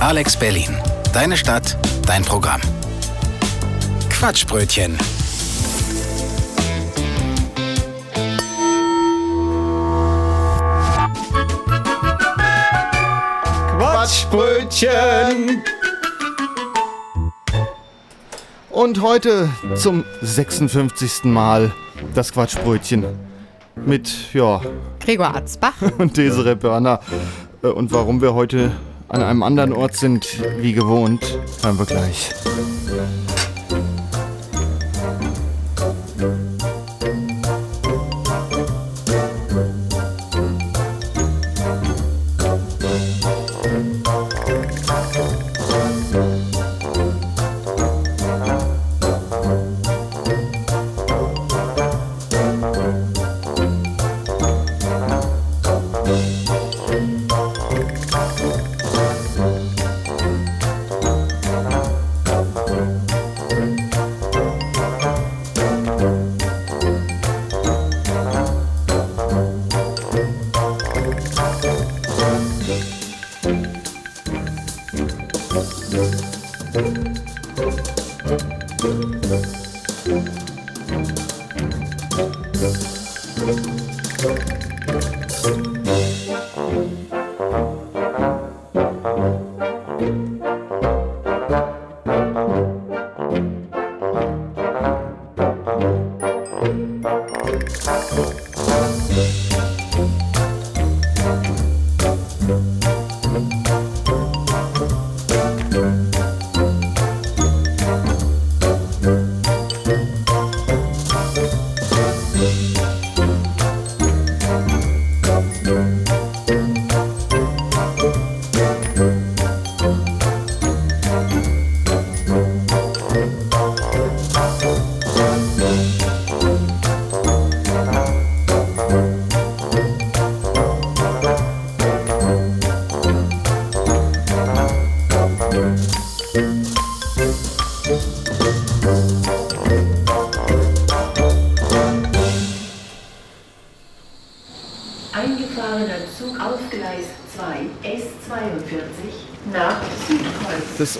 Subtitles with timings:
[0.00, 0.76] Alex Berlin.
[1.12, 2.60] Deine Stadt, dein Programm.
[4.10, 4.96] Quatschbrötchen.
[13.78, 15.62] Quatschbrötchen.
[18.70, 21.24] Und heute zum 56.
[21.24, 21.72] Mal
[22.14, 23.04] das Quatschbrötchen
[23.74, 24.60] mit, ja,
[25.00, 25.74] Gregor Arzbach.
[25.98, 27.00] und Desiree Börner.
[27.62, 28.72] Äh, Und warum wir heute
[29.16, 32.34] an einem anderen Ort sind, wie gewohnt, hören wir gleich.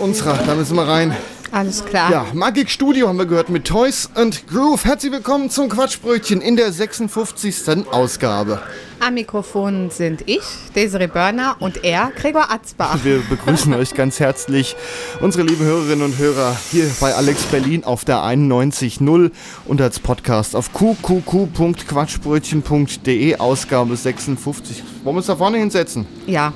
[0.07, 1.17] Unserer, da müssen wir rein.
[1.51, 2.13] Alles klar.
[2.13, 4.85] Ja, Magic Studio haben wir gehört mit Toys and Groove.
[4.85, 7.89] Herzlich willkommen zum Quatschbrötchen in der 56.
[7.91, 8.63] Ausgabe.
[9.01, 10.45] Am Mikrofon sind ich,
[10.77, 13.01] Desiree Börner und er, Gregor Atzbach.
[13.03, 14.77] Wir begrüßen euch ganz herzlich,
[15.21, 19.33] unsere lieben Hörerinnen und Hörer, hier bei Alex Berlin auf der 91.0
[19.65, 24.85] und als Podcast auf qqq.quatschbrötchen.de, Ausgabe 56.
[25.03, 26.07] Wollen wir uns da vorne hinsetzen?
[26.29, 26.53] Ja.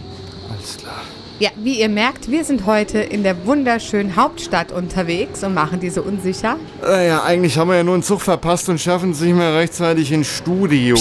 [0.48, 1.02] Alles klar.
[1.40, 6.02] Ja, wie ihr merkt, wir sind heute in der wunderschönen Hauptstadt unterwegs und machen diese
[6.02, 6.56] unsicher.
[6.82, 10.12] Naja, eigentlich haben wir ja nur einen Zug verpasst und schaffen es nicht mehr rechtzeitig
[10.12, 10.98] ins Studio.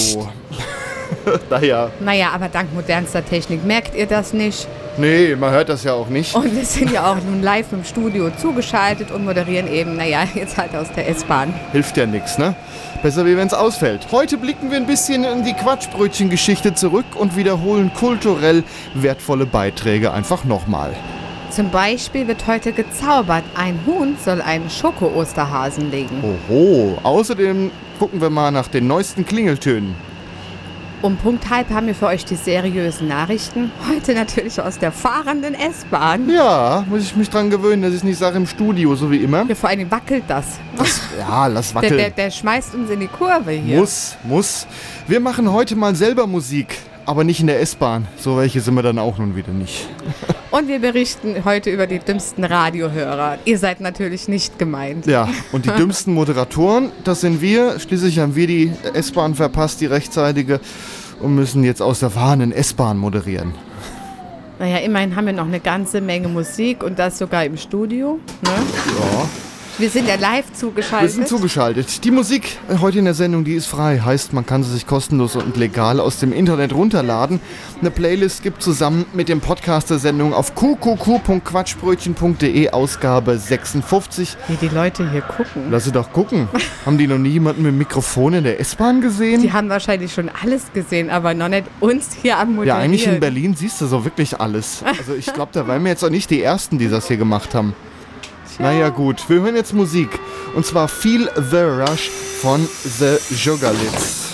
[1.49, 4.65] naja, Naja, aber dank modernster Technik merkt ihr das nicht.
[4.97, 6.33] nee, man hört das ja auch nicht.
[6.33, 10.55] Und wir sind ja auch nun live im Studio zugeschaltet und moderieren eben, naja, jetzt
[10.57, 11.53] halt aus der S-Bahn.
[11.73, 12.55] Hilft ja nichts, ne?
[13.01, 14.07] Besser wie wenn es ausfällt.
[14.11, 20.43] Heute blicken wir ein bisschen in die Quatschbrötchen-Geschichte zurück und wiederholen kulturell wertvolle Beiträge einfach
[20.43, 20.93] nochmal.
[21.49, 23.45] Zum Beispiel wird heute gezaubert.
[23.55, 26.21] Ein Huhn soll einen Schoko-Osterhasen legen.
[26.49, 29.95] Oho, außerdem gucken wir mal nach den neuesten Klingeltönen.
[31.01, 33.71] Um Punkt halb haben wir für euch die seriösen Nachrichten.
[33.89, 36.29] Heute natürlich aus der fahrenden S-Bahn.
[36.29, 39.45] Ja, muss ich mich dran gewöhnen, dass ich nicht sage im Studio, so wie immer.
[39.47, 40.59] Ja, vor allem wackelt das.
[41.17, 41.97] Ja, lass Der, wackeln.
[41.97, 43.79] der, der schmeißt uns in die Kurve hier.
[43.79, 44.67] Muss, muss.
[45.07, 46.77] Wir machen heute mal selber Musik,
[47.09, 48.07] aber nicht in der S-Bahn.
[48.19, 49.87] So welche sind wir dann auch nun wieder nicht.
[50.51, 53.39] Und wir berichten heute über die dümmsten Radiohörer.
[53.45, 55.07] Ihr seid natürlich nicht gemeint.
[55.07, 57.79] Ja, und die dümmsten Moderatoren, das sind wir.
[57.79, 60.59] Schließlich haben wir die S-Bahn verpasst, die rechtzeitige,
[61.19, 63.55] und müssen jetzt aus der fahrenden S-Bahn moderieren.
[64.59, 68.19] Naja, immerhin haben wir noch eine ganze Menge Musik und das sogar im Studio.
[68.43, 68.51] Ne?
[68.51, 69.48] Ja.
[69.79, 71.07] Wir sind ja live zugeschaltet.
[71.07, 72.03] Wir sind zugeschaltet.
[72.03, 74.01] Die Musik äh, heute in der Sendung, die ist frei.
[74.03, 77.39] Heißt, man kann sie sich kostenlos und legal aus dem Internet runterladen.
[77.79, 84.35] Eine Playlist gibt zusammen mit dem Podcast der Sendung auf qqq.quatschbrötchen.de Ausgabe 56.
[84.49, 85.71] Wie die Leute hier gucken.
[85.71, 86.49] Lass sie doch gucken.
[86.85, 89.41] Haben die noch nie jemanden mit dem Mikrofon in der S-Bahn gesehen?
[89.41, 92.67] Die haben wahrscheinlich schon alles gesehen, aber noch nicht uns hier am Moderieren.
[92.67, 94.83] Ja, eigentlich in Berlin siehst du so wirklich alles.
[94.83, 97.55] Also ich glaube, da waren wir jetzt auch nicht die Ersten, die das hier gemacht
[97.55, 97.73] haben.
[98.59, 100.19] Naja gut, wir hören jetzt Musik.
[100.53, 102.09] Und zwar Feel the Rush
[102.41, 104.28] von The Sugarlits.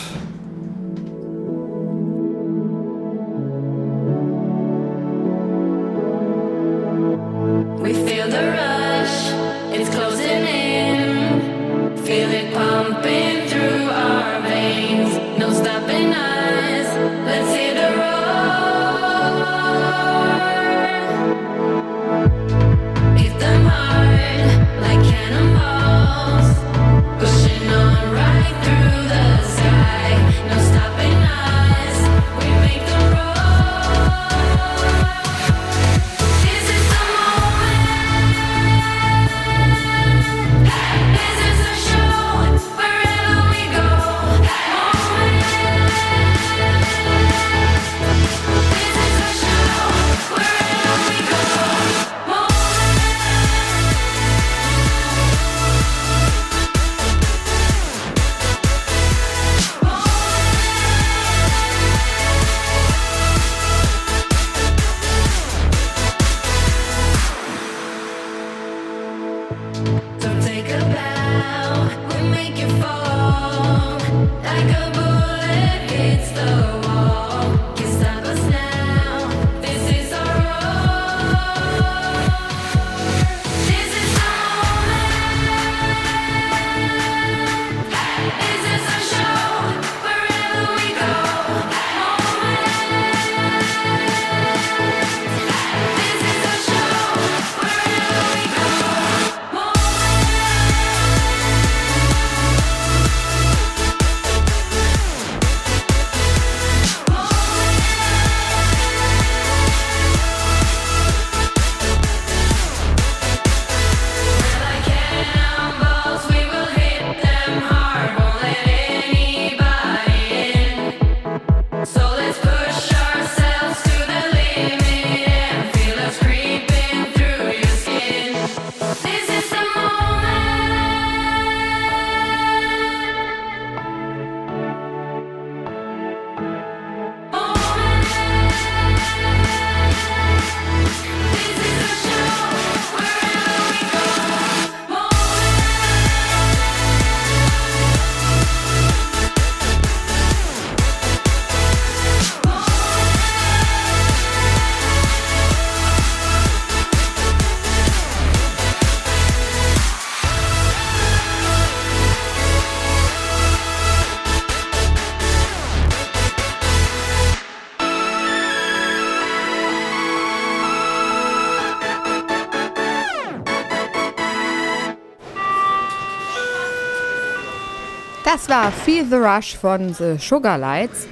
[178.36, 181.08] Das war Feel the Rush von The Sugar Lights.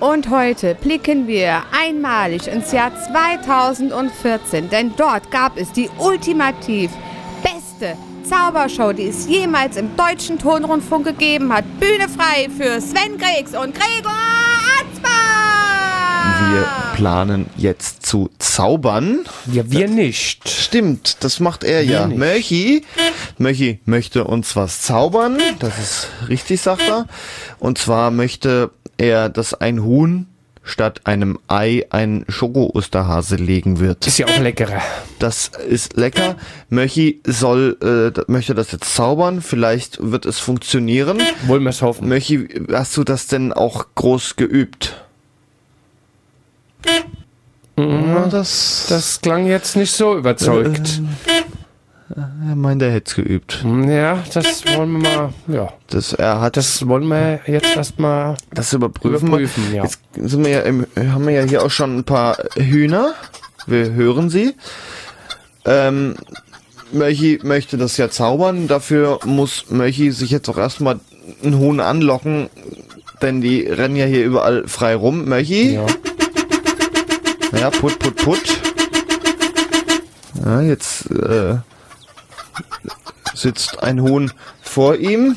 [0.00, 6.90] Und heute blicken wir einmalig ins Jahr 2014, denn dort gab es die ultimativ
[7.44, 7.96] beste
[8.28, 11.64] Zaubershow, die es jemals im deutschen Tonrundfunk gegeben hat.
[11.78, 14.23] Bühne frei für Sven Gregs und Gregor!
[16.52, 19.20] Wir planen jetzt zu zaubern.
[19.50, 20.48] Ja, wir nicht.
[20.48, 22.06] Stimmt, das macht er ja.
[22.06, 22.18] nicht.
[22.18, 22.84] Möchi,
[23.38, 25.38] Möchi möchte uns was zaubern.
[25.58, 27.06] Das ist richtig, sagt er.
[27.58, 30.26] Und zwar möchte er, dass ein Huhn
[30.64, 34.06] statt einem Ei ein Schoko-Osterhase legen wird.
[34.06, 34.80] Ist ja auch leckerer.
[35.18, 36.36] Das ist lecker.
[36.70, 39.42] Möchi soll, äh, möchte das jetzt zaubern.
[39.42, 41.20] Vielleicht wird es funktionieren.
[41.46, 42.08] Wollen wir es hoffen.
[42.08, 45.03] Möchi, hast du das denn auch groß geübt?
[47.76, 51.00] Ja, das, Das klang jetzt nicht so überzeugt.
[52.16, 53.64] er meint, er hätte es geübt.
[53.88, 55.72] Ja, das wollen wir mal, ja.
[55.88, 59.26] Das, er hat Das wollen wir jetzt erstmal das überprüfen.
[59.28, 59.82] überprüfen, ja.
[59.84, 63.14] Jetzt sind wir ja im, haben wir ja hier auch schon ein paar Hühner.
[63.66, 64.54] Wir hören sie.
[65.64, 66.14] Ähm,
[66.92, 68.68] Möchi möchte das ja zaubern.
[68.68, 71.00] Dafür muss Möchi sich jetzt auch erstmal
[71.42, 72.50] einen Huhn anlocken,
[73.22, 75.24] denn die rennen ja hier überall frei rum.
[75.28, 75.74] Möchi?
[75.74, 75.86] Ja.
[77.58, 78.60] Ja, put, put, put.
[80.44, 81.56] Ja, jetzt äh,
[83.34, 84.32] sitzt ein Huhn
[84.62, 85.36] vor ihm.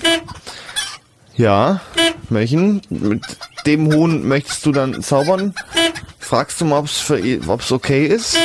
[1.35, 1.81] Ja,
[2.29, 3.23] Möchen, mit
[3.65, 5.53] dem Huhn möchtest du dann zaubern?
[6.19, 6.83] Fragst du mal,
[7.23, 8.37] i- ob's okay ist?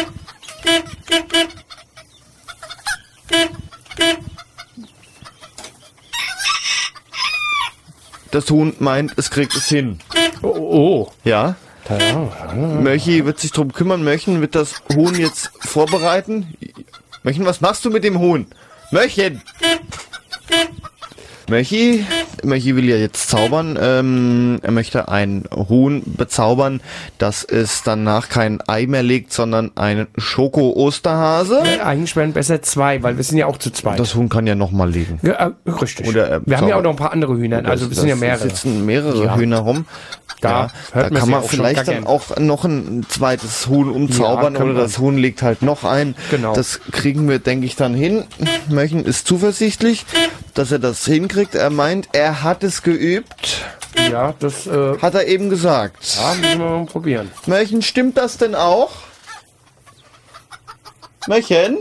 [8.30, 9.98] Das Huhn meint, es kriegt es hin.
[10.42, 11.12] Oh, oh.
[11.24, 11.56] Ja.
[12.82, 14.04] Möchi wird sich drum kümmern.
[14.04, 16.54] Möchen wird das Huhn jetzt vorbereiten.
[17.22, 18.46] Möchen, was machst du mit dem Huhn?
[18.90, 19.42] Möchen!
[21.48, 22.06] Möchi,
[22.44, 23.78] Möchi will ja jetzt zaubern.
[23.80, 26.80] Ähm, er möchte ein Huhn bezaubern,
[27.18, 31.62] dass es danach kein Ei mehr legt, sondern einen Schoko-Osterhase.
[31.84, 33.98] Eigentlich wären besser zwei, weil wir sind ja auch zu zweit.
[33.98, 35.18] Das Huhn kann ja nochmal legen.
[35.22, 36.08] ja, äh, richtig.
[36.08, 38.14] Oder, äh, wir haben ja auch noch ein paar andere Hühner, also wir sind ja
[38.14, 38.42] Da mehrere.
[38.42, 39.36] sitzen mehrere Ja.
[39.36, 39.86] Hühner rum.
[40.40, 40.50] Da
[40.94, 45.16] ja, da kann man vielleicht dann auch noch ein zweites Huhn umzaubern oder das Huhn
[45.16, 46.16] legt halt noch ein.
[46.32, 46.52] Genau.
[46.52, 48.24] Das kriegen wir, denke ich, dann hin.
[48.68, 50.04] Möchen ist zuversichtlich,
[50.54, 51.54] dass er das hinkriegt.
[51.54, 53.64] Er meint, er hat es geübt,
[54.10, 56.16] Ja, das äh, hat er eben gesagt.
[56.16, 57.30] ja, müssen wir mal probieren.
[57.46, 58.90] Möchen, stimmt das denn auch?
[61.28, 61.78] Möchen?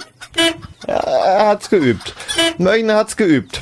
[0.88, 2.14] Ja, er hat's geübt.
[2.58, 3.62] Möchen hat's geübt.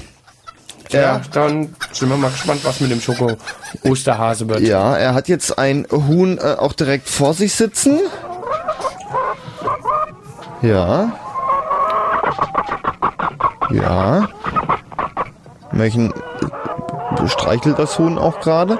[0.91, 4.61] Ja, dann sind wir mal gespannt, was mit dem Schoko-Osterhase wird.
[4.61, 7.99] Ja, er hat jetzt ein Huhn äh, auch direkt vor sich sitzen.
[10.63, 11.11] Ja.
[13.71, 14.27] Ja.
[15.71, 16.11] Möchen
[17.27, 18.79] streichelt das Huhn auch gerade.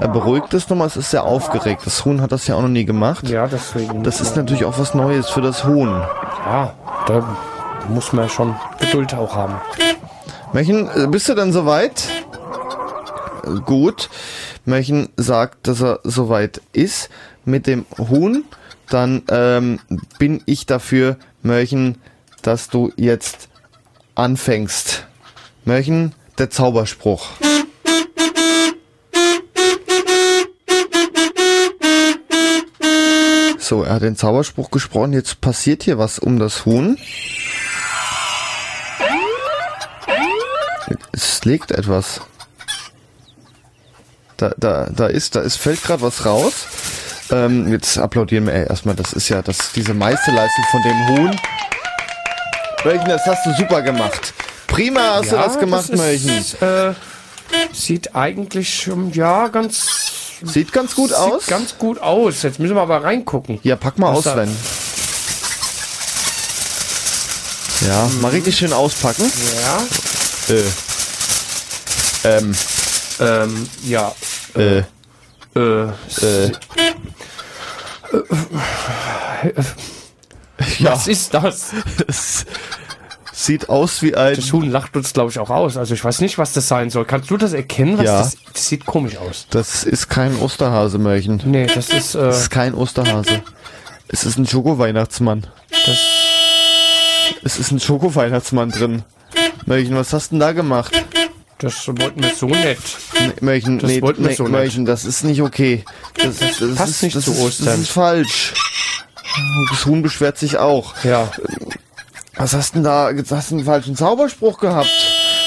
[0.00, 1.82] Er beruhigt es nochmal, es ist sehr aufgeregt.
[1.84, 3.28] Das Huhn hat das ja auch noch nie gemacht.
[3.28, 4.04] Ja, deswegen.
[4.04, 5.88] Das ist natürlich auch was Neues für das Huhn.
[5.88, 6.74] ja,
[7.06, 7.36] da
[7.88, 9.54] muss man schon Geduld auch haben.
[10.52, 12.04] Möchen, äh, bist du denn soweit?
[13.44, 14.08] Äh, Gut.
[14.64, 17.08] Möchen sagt, dass er soweit ist
[17.44, 18.44] mit dem Huhn.
[18.90, 19.80] Dann ähm,
[20.18, 22.00] bin ich dafür, Möchen,
[22.42, 23.48] dass du jetzt
[24.14, 25.06] anfängst.
[25.64, 27.28] Möchen, der Zauberspruch.
[33.58, 35.12] So, er hat den Zauberspruch gesprochen.
[35.12, 36.96] Jetzt passiert hier was um das Huhn.
[41.12, 42.20] Es legt etwas.
[44.36, 46.66] Da, da, da ist, da ist, fällt gerade was raus.
[47.30, 48.94] Ähm, jetzt applaudieren wir erstmal.
[48.94, 51.40] Das ist ja das, diese Meisterleistung von dem Huhn.
[52.84, 54.32] Mölchen, das hast du super gemacht.
[54.78, 56.94] Prima hast du das gemacht, das ist, äh,
[57.72, 59.88] Sieht eigentlich, ähm, ja, ganz,
[60.44, 61.46] Sieht ganz gut sieht aus.
[61.46, 62.42] ganz gut aus.
[62.42, 63.58] Jetzt müssen wir aber reingucken.
[63.64, 64.56] ja, pack mal aus, Sven.
[67.88, 69.32] Ja, mal richtig schön auspacken.
[70.48, 70.62] Ja, Äh.
[72.24, 72.54] Ähm,
[73.18, 74.14] ähm, ja,
[74.54, 74.82] äh,
[75.56, 75.88] äh,
[76.20, 76.52] äh.
[80.80, 81.72] was ist das?
[83.40, 84.34] Sieht aus wie ein.
[84.34, 85.76] Das Huhn lacht uns, glaube ich, auch aus.
[85.76, 87.04] Also ich weiß nicht, was das sein soll.
[87.04, 87.96] Kannst du das erkennen?
[87.98, 88.18] Ja.
[88.18, 89.46] das, das sieht komisch aus.
[89.50, 91.42] Das ist kein Osterhase-Mörchen.
[91.44, 93.40] Nee, das ist, äh, Es ist kein Osterhase.
[94.08, 95.46] Es ist ein Schoko-Weihnachtsmann.
[95.86, 95.98] das,
[97.44, 99.04] Es ist ein Schoko-Weihnachtsmann drin.
[99.66, 100.92] Mörchen, was hast du denn da gemacht?
[101.58, 102.66] das wollten wir so nicht.
[103.20, 104.52] Nee, Mörchen, Das nee, wollten wir nee, so nicht.
[104.52, 105.84] Mörchen, das ist nicht okay.
[106.14, 107.66] Das, das, das passt ist, nicht das zu ist, Ostern.
[107.66, 108.54] Das ist falsch.
[109.70, 110.94] Das Huhn beschwert sich auch.
[111.04, 111.30] Ja,
[112.38, 113.10] Was hast denn da?
[113.10, 114.90] Jetzt hast du einen falschen Zauberspruch gehabt.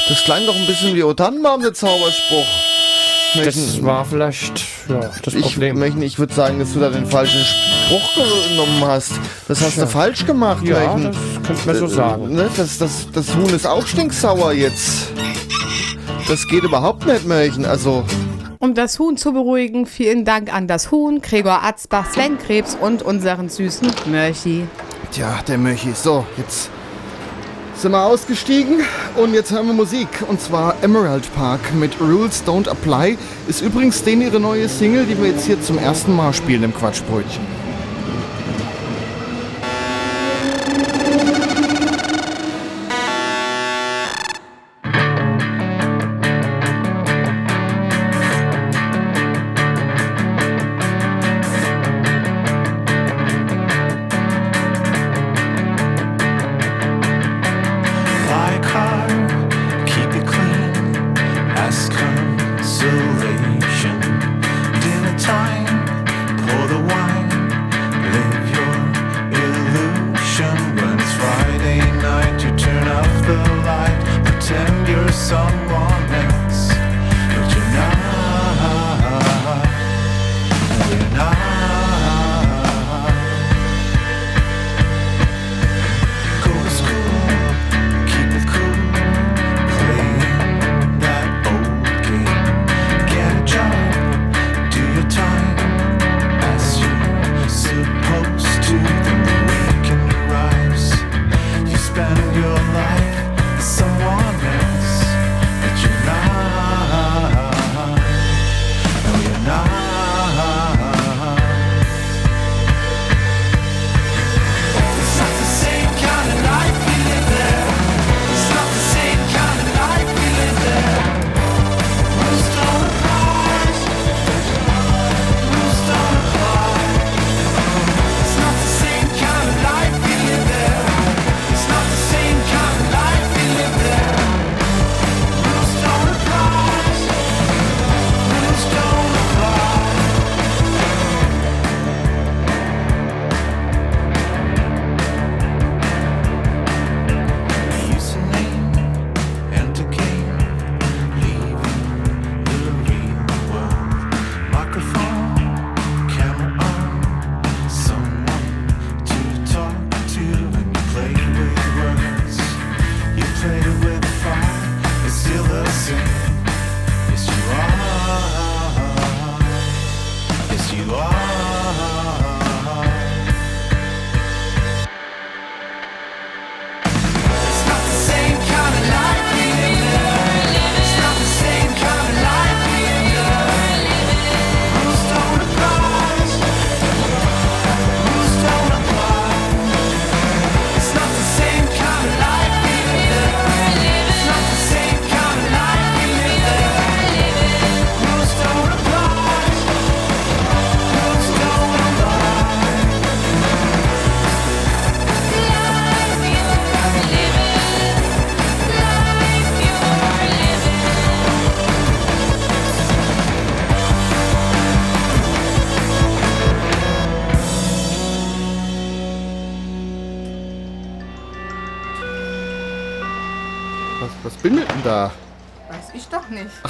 [0.09, 2.45] Das klang doch ein bisschen wie O Tannenbaum, der Zauberspruch.
[3.33, 5.79] Das Möchten- war vielleicht ja, das ich, Problem.
[5.79, 8.13] Möchten, ich würde sagen, dass du da den falschen Spruch
[8.49, 9.13] genommen hast.
[9.47, 11.03] Das hast du falsch gemacht, ja, Möchten.
[11.13, 12.33] das könnte man so sagen.
[12.35, 15.13] Ne, das, das, das Huhn ist auch stinksauer jetzt.
[16.27, 17.63] Das geht überhaupt nicht, Märchen.
[17.65, 18.03] Also,
[18.59, 23.01] Um das Huhn zu beruhigen, vielen Dank an das Huhn, Gregor Atzbach, Sven Krebs und
[23.01, 24.65] unseren süßen Mörchi.
[25.13, 25.93] tja, der Mörchi.
[25.93, 26.69] So, jetzt
[27.81, 28.81] sind wir ausgestiegen
[29.15, 30.07] und jetzt hören wir Musik.
[30.27, 33.17] Und zwar Emerald Park mit Rules Don't Apply.
[33.47, 36.75] Ist übrigens den ihre neue Single, die wir jetzt hier zum ersten Mal spielen im
[36.75, 37.60] Quatschbrötchen.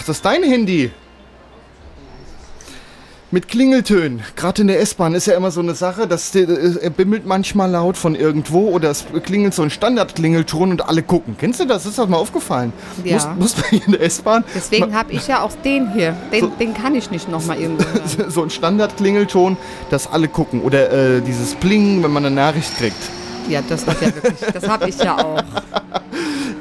[0.01, 0.89] Ach, das ist dein Handy.
[3.29, 4.23] Mit Klingeltönen.
[4.35, 6.47] Gerade in der S-Bahn ist ja immer so eine Sache, dass äh,
[6.81, 11.35] er bimmelt manchmal laut von irgendwo oder es klingelt so ein Standardklingelton und alle gucken.
[11.37, 11.85] Kennst du das?
[11.85, 12.73] Ist das mal aufgefallen?
[13.03, 13.35] Ja.
[13.37, 16.17] Muss, muss man hier in der S-Bahn Deswegen habe ich ja auch den hier.
[16.31, 17.83] Den, den kann ich nicht nochmal irgendwo
[18.17, 18.31] hören.
[18.31, 19.55] so ein Standardklingelton,
[19.91, 20.63] dass alle gucken.
[20.63, 22.97] Oder äh, dieses Pling, wenn man eine Nachricht kriegt.
[23.47, 24.39] Ja, das hat ja wirklich.
[24.51, 25.43] Das habe ich ja auch.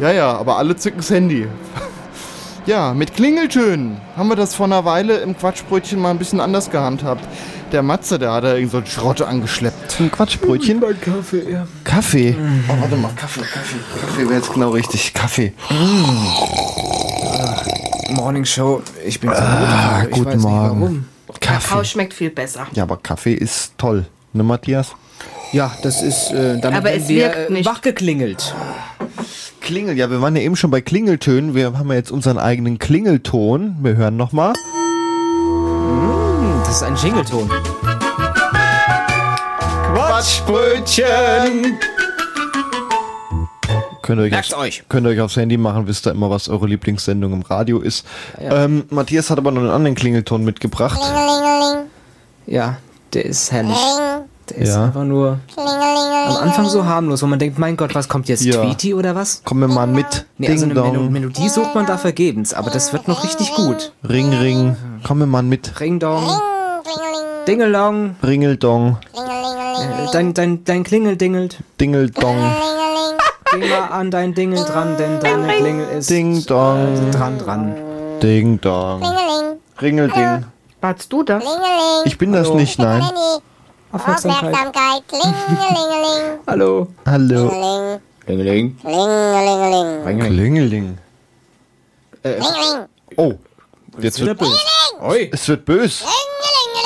[0.01, 1.47] Ja, ja, aber alle zücken das Handy.
[2.71, 6.71] Ja, mit Klingeltönen haben wir das vor einer Weile im Quatschbrötchen mal ein bisschen anders
[6.71, 7.27] gehandhabt.
[7.73, 9.99] Der Matze, der hat da irgend so einen Schrott angeschleppt.
[9.99, 10.79] Ein Quatschbrötchen?
[10.79, 11.67] Mein Kaffee, ja.
[11.83, 12.37] Kaffee.
[12.69, 13.77] Oh, warte mal, Kaffee, Kaffee.
[14.01, 15.13] Kaffee wäre jetzt genau richtig.
[15.13, 15.53] Kaffee.
[18.11, 19.31] Morning Show, ich bin.
[19.31, 20.81] Ah, ich guten Morgen.
[20.81, 21.05] warum.
[21.41, 22.69] Kakao schmeckt viel besser.
[22.71, 24.07] Ja, aber Kaffee ist toll.
[24.33, 24.95] Ne, Matthias?
[25.51, 27.67] Ja, das ist, äh, damit Aber es wir wirkt äh, nicht.
[27.67, 28.55] wachgeklingelt.
[29.71, 31.55] Klingel, ja, wir waren ja eben schon bei Klingeltönen.
[31.55, 33.77] Wir haben ja jetzt unseren eigenen Klingelton.
[33.83, 34.53] Wir hören nochmal.
[36.65, 37.49] Das ist ein Jingleton.
[39.95, 41.79] Quatschbrötchen!
[44.03, 44.83] Könnt ihr euch, aufs, euch.
[44.89, 48.05] könnt ihr euch aufs Handy machen, wisst ihr immer, was eure Lieblingssendung im Radio ist.
[48.43, 48.65] Ja.
[48.65, 50.99] Ähm, Matthias hat aber noch einen anderen Klingelton mitgebracht.
[52.49, 52.79] Ja,
[53.13, 53.79] der ist herrlich.
[54.51, 54.85] Der ist Ja.
[54.87, 58.43] einfach nur am Anfang so harmlos, wo man denkt, mein Gott, was kommt jetzt?
[58.45, 58.55] Ja.
[58.63, 59.43] Tweety oder was?
[59.45, 60.27] Komm mir mal mit.
[60.39, 61.13] Nee, Ding also eine dong.
[61.13, 63.93] Melodie sucht man da vergebens, aber das wird noch richtig gut.
[64.09, 64.77] Ring, ring.
[65.07, 65.81] Komm mir mal mit.
[65.81, 66.25] Ring dong.
[67.47, 68.17] Dingelong.
[68.23, 68.99] Ringeldong.
[69.15, 71.59] Äh, Dein, dein, dein Klingel dingelt.
[71.81, 72.37] Dingeldong.
[73.53, 77.11] Geh mal an dein Dingel dran, denn deine Klingel ist Ding dong.
[77.13, 77.75] dran dran.
[78.23, 79.03] Ding dong.
[79.81, 80.45] Ringelding.
[80.81, 81.45] Warst du das?
[82.05, 83.03] Ich bin das nicht, nein.
[83.93, 84.55] Aufmerksamkeit.
[84.55, 85.03] Aufmerksamkeit.
[85.09, 86.39] Klingelingeling.
[86.47, 86.89] Hallo.
[87.07, 88.01] Hallo.
[88.25, 88.77] Klingeling.
[88.79, 90.05] Klingelingeling.
[90.05, 90.99] Klingeling.
[92.23, 92.89] Klingeling.
[93.17, 93.35] Oh.
[93.99, 94.57] Jetzt Wieder wird, böse.
[95.03, 95.31] Oi.
[95.33, 96.05] es wird bös.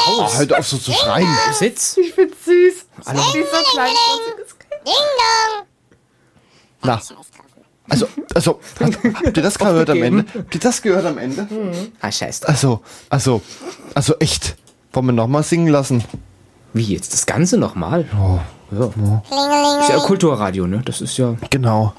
[0.06, 1.28] Oh, hört auf so zu schreien.
[1.52, 1.96] Sitz.
[1.98, 2.86] Ich find's süß.
[3.06, 3.20] Hallo.
[3.34, 3.90] Die ist so klein.
[4.86, 5.66] Ding dong.
[6.82, 7.00] Na.
[7.90, 10.24] Also, also, habt, habt ihr das gehört am Ende?
[10.34, 11.46] Habt ihr das gehört am Ende?
[12.00, 12.48] Ah, scheiße.
[12.48, 13.42] Also, also,
[13.94, 14.56] also echt.
[14.92, 16.02] Wollen wir nochmal singen lassen?
[16.74, 17.12] Wie jetzt?
[17.14, 18.04] Das Ganze nochmal?
[18.20, 18.38] Oh,
[18.76, 18.86] Ja.
[19.80, 19.98] Ist ja.
[20.00, 20.82] Kulturradio, ne?
[20.84, 21.34] Das ist ja.
[21.50, 21.92] genau.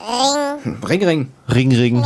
[0.88, 1.32] Ring, ring.
[1.54, 2.06] Ring, ring.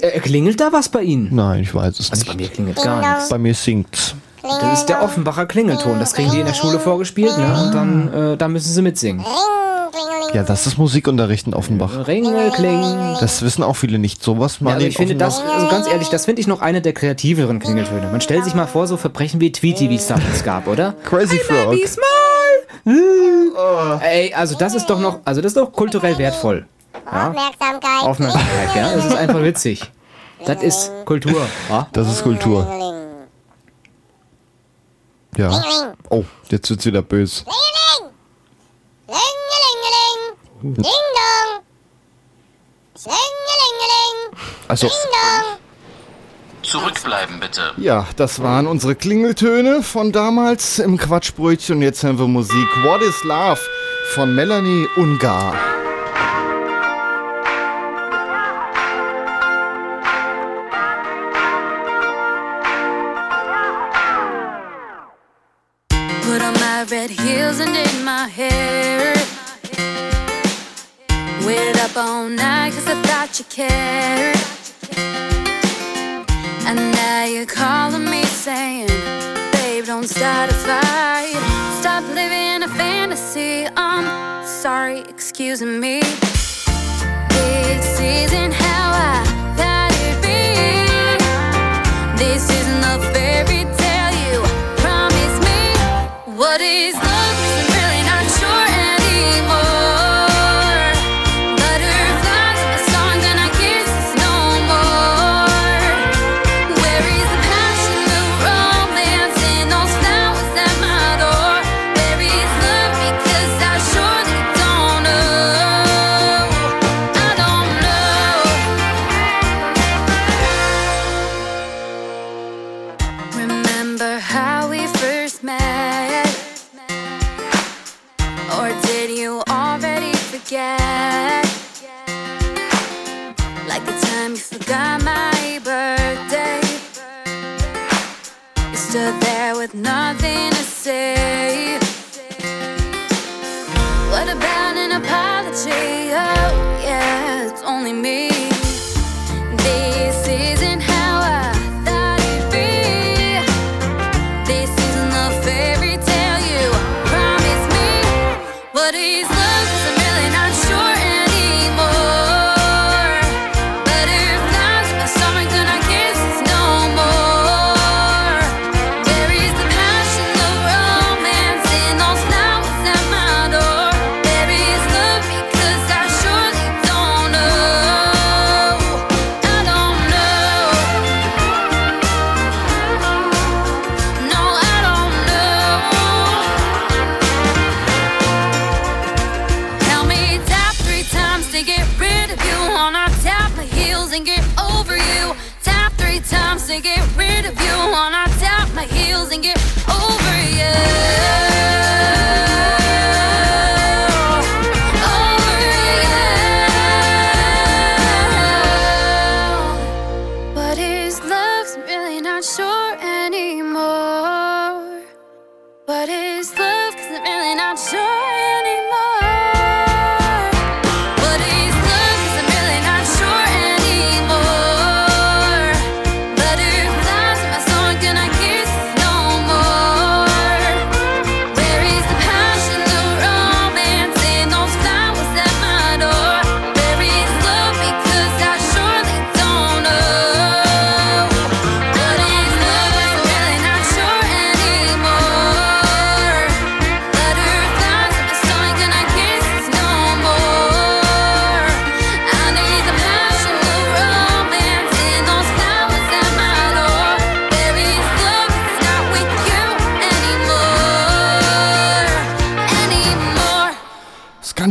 [0.00, 1.28] Äh, klingelt da was bei Ihnen?
[1.34, 2.40] Nein, ich weiß es Also bei nicht.
[2.50, 3.28] mir klingelt gar nichts.
[3.28, 4.14] Bei mir singt's.
[4.42, 5.98] Das ist der Offenbacher Klingelton.
[5.98, 7.62] Das kriegen die in der Schule vorgespielt, ne?
[7.64, 9.24] Und dann, äh, da müssen sie mitsingen.
[10.32, 12.06] Ja, das ist Musikunterricht in Offenbach.
[12.06, 13.16] Ringel, kling.
[13.20, 14.22] Das wissen auch viele nicht.
[14.22, 16.60] Sowas Ja, mal also in ich finde das, also ganz ehrlich, das finde ich noch
[16.60, 18.08] eine der kreativeren Klingeltöne.
[18.10, 20.94] Man stellt sich mal vor, so Verbrechen wie Tweety, wie es damals gab, oder?
[21.04, 21.74] Crazy Frog.
[21.86, 24.00] Small!
[24.02, 26.66] Ey, also das ist doch noch, also das ist doch kulturell wertvoll.
[27.10, 27.28] Ja?
[27.28, 28.02] Aufmerksamkeit.
[28.02, 28.94] Aufmerksamkeit, ja?
[28.94, 29.90] Das ist einfach witzig.
[30.44, 31.40] Das ist Kultur.
[31.68, 31.88] Ja?
[31.92, 32.66] Das ist Kultur.
[35.36, 35.62] Ja.
[36.08, 37.44] Oh, jetzt wird's wieder bös.
[40.62, 41.62] Ding dong.
[42.94, 44.38] Klingelingeling.
[44.68, 45.58] Also, Ding dong.
[46.62, 47.72] Zurückbleiben bitte.
[47.76, 51.76] ja, das waren unsere Klingeltöne von damals im Quatschbrötchen.
[51.76, 52.66] Und jetzt hören wir Musik.
[52.82, 53.60] What is Love
[54.14, 55.54] von Melanie Ungar.
[66.22, 68.95] Put on my red heels and did my hair.
[71.96, 74.36] All night cause I thought you cared.
[76.66, 78.88] And now you're calling me saying,
[79.52, 81.40] Babe, don't start a fight.
[81.80, 83.66] Stop living a fantasy.
[83.76, 86.00] I'm sorry, excuse me.
[87.30, 89.24] This isn't how I
[89.56, 90.52] thought it'd be.
[92.22, 94.40] This isn't the fairy tale you
[94.82, 96.36] promised me.
[96.36, 96.94] What is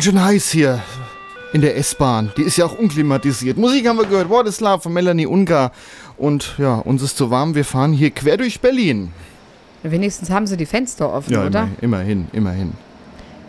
[0.05, 0.83] ganz schön heiß hier
[1.51, 2.31] in der S-Bahn.
[2.37, 3.57] Die ist ja auch unklimatisiert.
[3.57, 4.29] Musik haben wir gehört.
[4.29, 5.71] What is Love von Melanie Ungar.
[6.17, 7.55] Und ja, uns ist zu warm.
[7.55, 9.11] Wir fahren hier quer durch Berlin.
[9.81, 11.69] Wenigstens haben sie die Fenster offen, Ja, oder?
[11.81, 12.73] immerhin, immerhin, immerhin.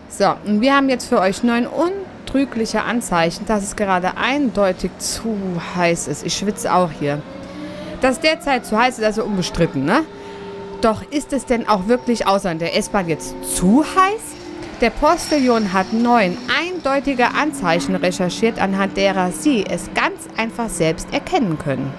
[0.08, 5.36] So, und wir haben jetzt für euch neun untrügliche Anzeichen, dass es gerade eindeutig zu
[5.76, 6.24] heiß ist.
[6.24, 7.20] Ich schwitze auch hier.
[8.00, 10.04] Dass derzeit zu heiß ist, also unbestritten, ne?
[10.80, 14.45] Doch ist es denn auch wirklich außer in der S-Bahn jetzt zu heiß?
[14.82, 21.58] Der Postillon hat neun eindeutige Anzeichen recherchiert, anhand derer Sie es ganz einfach selbst erkennen
[21.58, 21.94] können.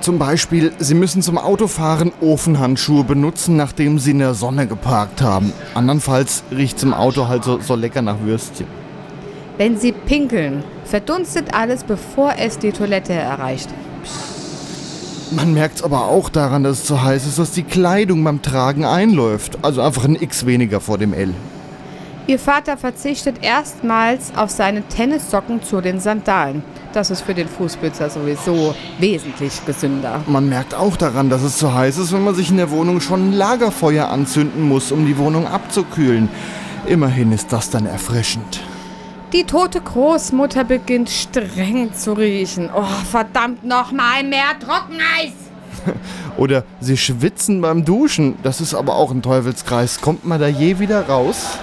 [0.00, 5.52] Zum Beispiel, Sie müssen zum Autofahren Ofenhandschuhe benutzen, nachdem Sie in der Sonne geparkt haben.
[5.74, 8.66] Andernfalls riecht's im Auto halt so, so lecker nach Würstchen.
[9.58, 13.68] Wenn Sie pinkeln, verdunstet alles, bevor es die Toilette erreicht.
[15.30, 18.84] Man merkt's aber auch daran, dass es so heiß ist, dass die Kleidung beim Tragen
[18.84, 19.58] einläuft.
[19.62, 21.34] Also einfach ein X weniger vor dem L.
[22.26, 26.62] Ihr Vater verzichtet erstmals auf seine Tennissocken zu den Sandalen.
[26.92, 30.20] Das ist für den Fußpilzer sowieso wesentlich gesünder.
[30.26, 33.00] Man merkt auch daran, dass es so heiß ist, wenn man sich in der Wohnung
[33.00, 36.28] schon ein Lagerfeuer anzünden muss, um die Wohnung abzukühlen.
[36.86, 38.60] Immerhin ist das dann erfrischend.
[39.34, 42.70] Die tote Großmutter beginnt streng zu riechen.
[42.74, 45.34] Oh, verdammt nochmal, mehr Trockeneis!
[46.38, 48.38] Oder sie schwitzen beim Duschen.
[48.42, 50.00] Das ist aber auch ein Teufelskreis.
[50.00, 51.58] Kommt man da je wieder raus?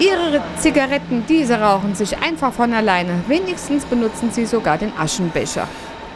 [0.00, 3.12] Ihre Zigaretten, diese rauchen sich einfach von alleine.
[3.28, 5.68] Wenigstens benutzen sie sogar den Aschenbecher.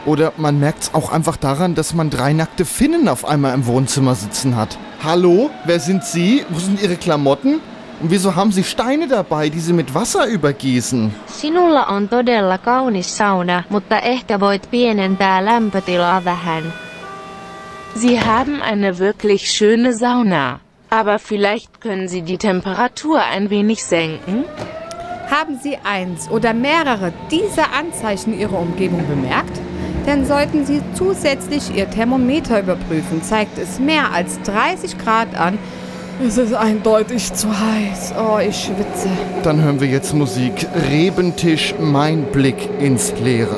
[0.05, 4.15] Oder man merkt's auch einfach daran, dass man drei nackte Finnen auf einmal im Wohnzimmer
[4.15, 4.77] sitzen hat.
[5.01, 5.49] Hallo?
[5.63, 6.43] Wer sind Sie?
[6.49, 7.61] Wo sind Ihre Klamotten?
[8.01, 11.13] Und wieso haben Sie Steine dabei, die Sie mit Wasser übergießen?
[11.27, 16.73] Sinulla on todella kaunis sauna, mutta ehkä voit pienentää lämpötilaa vähän.
[17.95, 20.59] Sie haben eine wirklich schöne Sauna.
[20.89, 24.45] Aber vielleicht können Sie die Temperatur ein wenig senken?
[25.29, 29.59] Haben Sie eins oder mehrere dieser Anzeichen Ihrer Umgebung bemerkt?
[30.05, 33.21] Dann sollten Sie zusätzlich Ihr Thermometer überprüfen.
[33.21, 35.59] Zeigt es mehr als 30 Grad an,
[36.23, 38.13] es ist eindeutig zu heiß.
[38.17, 39.09] Oh, ich schwitze.
[39.43, 40.67] Dann hören wir jetzt Musik.
[40.89, 43.57] Rebentisch, mein Blick ins Leere.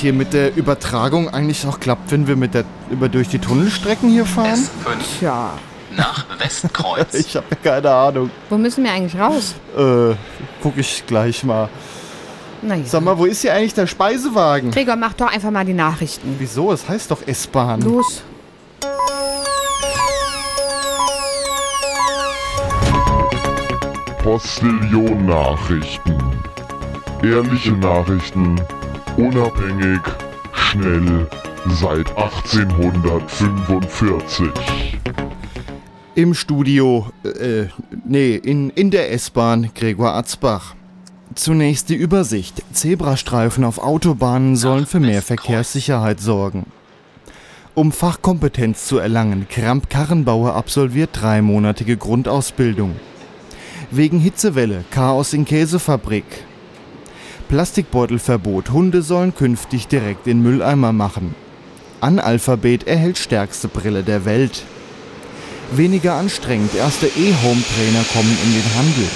[0.00, 4.10] Hier mit der Übertragung eigentlich auch klappt, wenn wir mit der über durch die Tunnelstrecken
[4.10, 4.54] hier fahren?
[4.58, 5.50] S5 Tja,
[5.96, 7.14] nach Westkreuz.
[7.14, 8.30] Ich habe keine Ahnung.
[8.48, 9.54] wo müssen wir eigentlich raus?
[9.76, 10.14] Äh,
[10.62, 11.68] guck ich gleich mal.
[12.62, 12.82] Naja.
[12.84, 14.70] Sag mal, wo ist hier eigentlich der Speisewagen?
[14.70, 16.34] Gregor, mach doch einfach mal die Nachrichten.
[16.38, 16.72] Wieso?
[16.72, 17.80] Es heißt doch S-Bahn.
[17.80, 18.22] Los.
[24.90, 26.16] Postillon-Nachrichten.
[27.22, 28.60] Ehrliche Nachrichten,
[29.16, 30.00] unabhängig,
[30.52, 31.26] schnell,
[31.68, 34.48] seit 1845.
[36.14, 37.66] Im Studio, äh,
[38.04, 40.74] nee, in, in der S-Bahn Gregor Atzbach.
[41.34, 42.62] Zunächst die Übersicht.
[42.72, 46.66] Zebrastreifen auf Autobahnen sollen für mehr Verkehrssicherheit sorgen.
[47.74, 52.96] Um Fachkompetenz zu erlangen, Kramp-Karrenbauer absolviert dreimonatige Grundausbildung.
[53.92, 56.24] Wegen Hitzewelle, Chaos in Käsefabrik.
[57.50, 61.34] Plastikbeutelverbot, Hunde sollen künftig direkt in Mülleimer machen.
[62.00, 64.62] Analphabet erhält stärkste Brille der Welt.
[65.72, 69.08] Weniger anstrengend, erste E-Home-Trainer kommen in den Handel.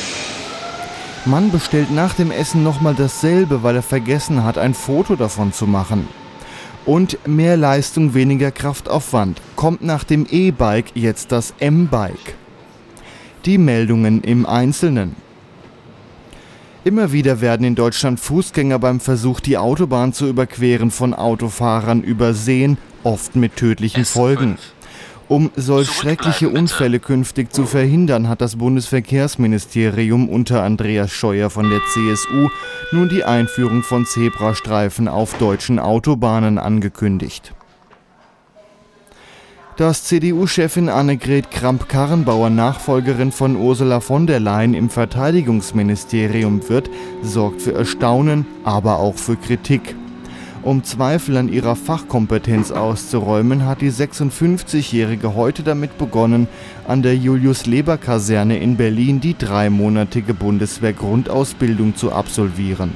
[1.27, 5.69] Mann bestellt nach dem Essen nochmal dasselbe, weil er vergessen hat, ein Foto davon zu
[5.69, 6.09] machen.
[6.85, 9.41] Und mehr Leistung, weniger Kraftaufwand.
[9.55, 12.35] Kommt nach dem E-Bike jetzt das M-Bike.
[13.45, 15.24] Die Meldungen im Einzelnen.
[16.85, 22.77] Immer wieder werden in Deutschland Fußgänger beim Versuch, die Autobahn zu überqueren, von Autofahrern übersehen,
[23.05, 24.59] oft mit tödlichen Folgen.
[25.27, 31.81] Um solch schreckliche Unfälle künftig zu verhindern, hat das Bundesverkehrsministerium unter Andreas Scheuer von der
[31.87, 32.51] CSU
[32.93, 37.55] nun die Einführung von Zebrastreifen auf deutschen Autobahnen angekündigt.
[39.77, 46.89] Dass CDU-Chefin Annegret Kramp-Karrenbauer Nachfolgerin von Ursula von der Leyen im Verteidigungsministerium wird,
[47.25, 49.97] sorgt für Erstaunen, aber auch für Kritik.
[50.63, 56.47] Um Zweifel an ihrer Fachkompetenz auszuräumen, hat die 56-Jährige heute damit begonnen,
[56.87, 62.93] an der Julius-Leber-Kaserne in Berlin die dreimonatige Bundeswehr-Grundausbildung zu absolvieren.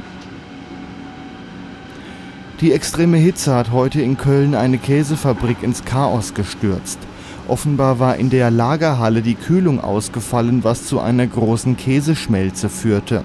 [2.61, 6.99] Die extreme Hitze hat heute in Köln eine Käsefabrik ins Chaos gestürzt.
[7.47, 13.23] Offenbar war in der Lagerhalle die Kühlung ausgefallen, was zu einer großen Käseschmelze führte.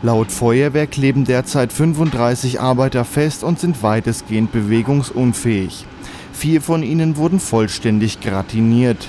[0.00, 5.84] Laut Feuerwehr kleben derzeit 35 Arbeiter fest und sind weitestgehend bewegungsunfähig.
[6.32, 9.08] Vier von ihnen wurden vollständig gratiniert.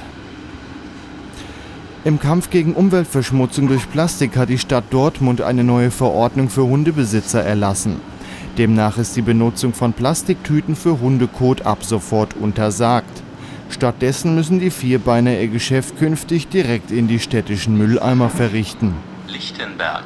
[2.05, 7.43] Im Kampf gegen Umweltverschmutzung durch Plastik hat die Stadt Dortmund eine neue Verordnung für Hundebesitzer
[7.43, 8.12] erlassen.
[8.57, 13.23] Demnach ist die Benutzung von Plastiktüten für Hundekot ab sofort untersagt.
[13.69, 18.93] Stattdessen müssen die Vierbeiner ihr Geschäft künftig direkt in die städtischen Mülleimer verrichten.
[19.27, 20.03] Lichtenberg.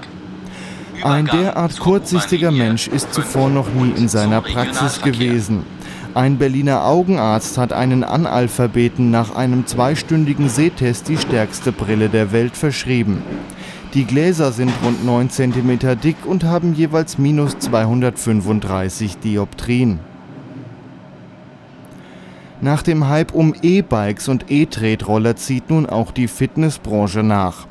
[1.04, 5.64] Ein derart kurzsichtiger Mensch ist zuvor noch nie in seiner Praxis gewesen.
[6.14, 12.56] Ein Berliner Augenarzt hat einen Analphabeten nach einem zweistündigen Sehtest die stärkste Brille der Welt
[12.56, 13.22] verschrieben.
[13.94, 20.00] Die Gläser sind rund 9 cm dick und haben jeweils minus 235 Dioptrien.
[22.60, 27.68] Nach dem Hype um E-Bikes und E-Tretroller zieht nun auch die Fitnessbranche nach.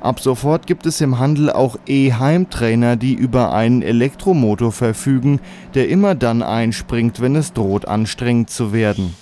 [0.00, 5.40] Ab sofort gibt es im Handel auch E-Heimtrainer, die über einen Elektromotor verfügen,
[5.74, 9.14] der immer dann einspringt, wenn es droht anstrengend zu werden.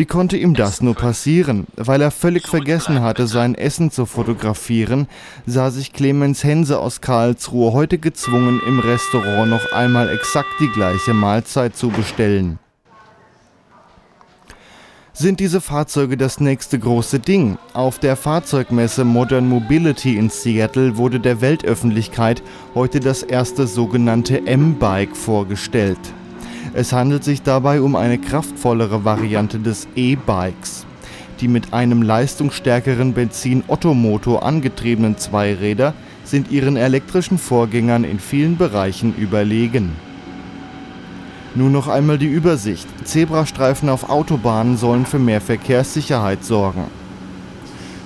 [0.00, 1.66] Wie konnte ihm das nur passieren?
[1.76, 5.06] Weil er völlig vergessen hatte, sein Essen zu fotografieren,
[5.44, 11.12] sah sich Clemens Hense aus Karlsruhe heute gezwungen, im Restaurant noch einmal exakt die gleiche
[11.12, 12.58] Mahlzeit zu bestellen.
[15.12, 17.58] Sind diese Fahrzeuge das nächste große Ding?
[17.74, 22.42] Auf der Fahrzeugmesse Modern Mobility in Seattle wurde der Weltöffentlichkeit
[22.74, 25.98] heute das erste sogenannte M-Bike vorgestellt.
[26.72, 30.86] Es handelt sich dabei um eine kraftvollere Variante des E-Bikes.
[31.40, 39.92] Die mit einem leistungsstärkeren Benzin-Ottomotor angetriebenen Zweiräder sind ihren elektrischen Vorgängern in vielen Bereichen überlegen.
[41.56, 42.86] Nun noch einmal die Übersicht.
[43.04, 46.84] Zebrastreifen auf Autobahnen sollen für mehr Verkehrssicherheit sorgen.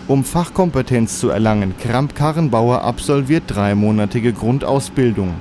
[0.09, 5.34] Um Fachkompetenz zu erlangen, Kramp-Karrenbauer absolviert dreimonatige Grundausbildung.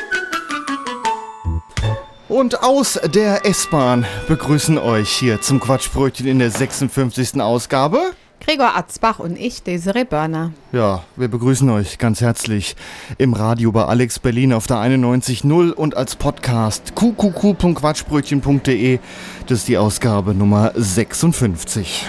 [2.30, 7.40] Und aus der S-Bahn begrüßen euch hier zum Quatschbrötchen in der 56.
[7.40, 8.12] Ausgabe.
[8.38, 10.52] Gregor Atzbach und ich, Desiree Börner.
[10.70, 12.76] Ja, wir begrüßen euch ganz herzlich
[13.18, 19.00] im Radio bei Alex Berlin auf der 91.0 und als Podcast qqq.quatschbrötchen.de.
[19.48, 22.06] Das ist die Ausgabe Nummer 56.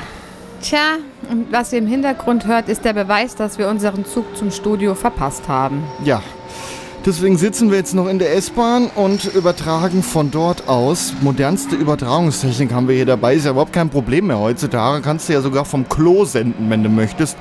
[0.62, 1.00] Tja,
[1.32, 4.94] und was ihr im Hintergrund hört, ist der Beweis, dass wir unseren Zug zum Studio
[4.94, 5.84] verpasst haben.
[6.06, 6.22] Ja,
[7.06, 11.14] deswegen sitzen wir jetzt noch in der S-Bahn und übertragen von dort aus.
[11.22, 13.36] Modernste Übertragungstechnik haben wir hier dabei.
[13.36, 15.02] Ist ja überhaupt kein Problem mehr heutzutage.
[15.02, 17.38] Kannst du ja sogar vom Klo senden, wenn du möchtest.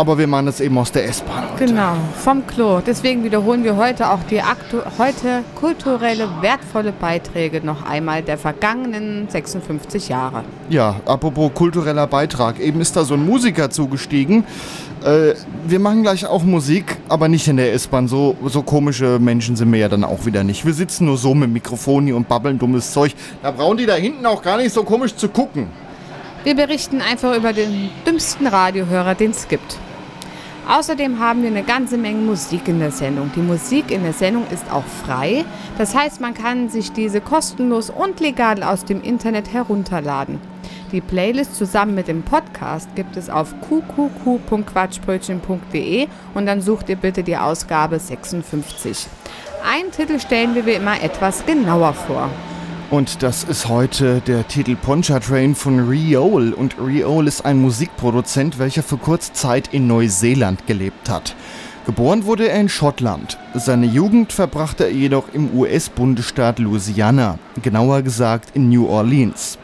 [0.00, 1.44] Aber wir machen das eben aus der S-Bahn.
[1.58, 2.80] Genau, vom Klo.
[2.80, 10.08] Deswegen wiederholen wir heute auch die heute kulturelle, wertvolle Beiträge noch einmal der vergangenen 56
[10.08, 10.44] Jahre.
[10.70, 12.60] Ja, apropos kultureller Beitrag.
[12.60, 14.44] Eben ist da so ein Musiker zugestiegen.
[15.04, 15.34] Äh,
[15.66, 18.08] wir machen gleich auch Musik, aber nicht in der S-Bahn.
[18.08, 20.64] So, so komische Menschen sind wir ja dann auch wieder nicht.
[20.64, 23.14] Wir sitzen nur so mit Mikrofon hier und babbeln dummes Zeug.
[23.42, 25.66] Da brauchen die da hinten auch gar nicht so komisch zu gucken.
[26.42, 29.76] Wir berichten einfach über den dümmsten Radiohörer, den es gibt.
[30.70, 33.32] Außerdem haben wir eine ganze Menge Musik in der Sendung.
[33.34, 35.44] Die Musik in der Sendung ist auch frei.
[35.78, 40.38] Das heißt, man kann sich diese kostenlos und legal aus dem Internet herunterladen.
[40.92, 47.24] Die Playlist zusammen mit dem Podcast gibt es auf qqq.quatschbrötchen.de und dann sucht ihr bitte
[47.24, 49.08] die Ausgabe 56.
[49.68, 52.30] Einen Titel stellen wir wie immer etwas genauer vor.
[52.90, 56.52] Und das ist heute der Titel Poncha Train von Riol.
[56.52, 61.36] Und Riol ist ein Musikproduzent, welcher für kurze Zeit in Neuseeland gelebt hat.
[61.86, 63.38] Geboren wurde er in Schottland.
[63.54, 69.56] Seine Jugend verbrachte er jedoch im US-Bundesstaat Louisiana, genauer gesagt in New Orleans.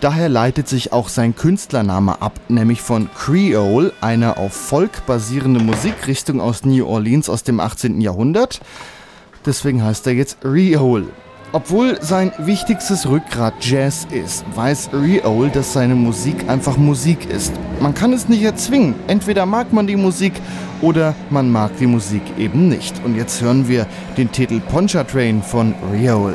[0.00, 6.40] Daher leitet sich auch sein Künstlername ab, nämlich von Creole, einer auf Folk basierende Musikrichtung
[6.40, 8.00] aus New Orleans aus dem 18.
[8.00, 8.60] Jahrhundert.
[9.46, 11.06] Deswegen heißt er jetzt Riol.
[11.56, 17.50] Obwohl sein wichtigstes Rückgrat Jazz ist, weiß Riol, dass seine Musik einfach Musik ist.
[17.80, 18.94] Man kann es nicht erzwingen.
[19.06, 20.34] Entweder mag man die Musik
[20.82, 23.02] oder man mag die Musik eben nicht.
[23.06, 23.86] Und jetzt hören wir
[24.18, 26.34] den Titel Poncha Train von Riol.